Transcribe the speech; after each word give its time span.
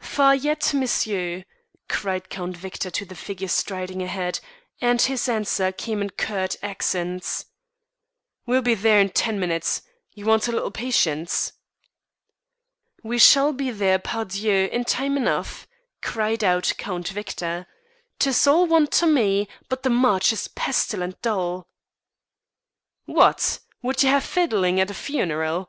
"Far 0.00 0.34
yet, 0.34 0.72
monsieur?" 0.72 1.44
cried 1.86 2.30
Count 2.30 2.56
Victor 2.56 2.90
to 2.92 3.04
the 3.04 3.14
figure 3.14 3.46
striding 3.46 4.00
ahead, 4.00 4.40
and 4.80 5.02
his 5.02 5.28
answer 5.28 5.70
came 5.70 6.00
in 6.00 6.08
curt 6.08 6.56
accents. 6.62 7.44
"We'll 8.46 8.62
be 8.62 8.74
there 8.74 8.98
in 9.02 9.10
ten 9.10 9.38
minutes. 9.38 9.82
You 10.12 10.24
want 10.24 10.48
a 10.48 10.52
little 10.52 10.70
patience." 10.70 11.52
"We 13.02 13.18
shall 13.18 13.52
be 13.52 13.70
there, 13.70 13.98
par 13.98 14.24
dieu! 14.24 14.70
in 14.72 14.84
time 14.86 15.14
enough," 15.18 15.68
cried 16.00 16.42
out 16.42 16.72
Count 16.78 17.08
Victor. 17.08 17.66
"'Tis 18.18 18.46
all 18.46 18.66
one 18.66 18.86
to 18.86 19.06
me, 19.06 19.46
but 19.68 19.82
the 19.82 19.90
march 19.90 20.32
is 20.32 20.48
pestilent 20.48 21.20
dull." 21.20 21.68
"What! 23.04 23.58
would 23.82 24.02
ye 24.02 24.08
have 24.08 24.24
fiddlin' 24.24 24.78
at 24.78 24.90
a 24.90 24.94
funeral?" 24.94 25.68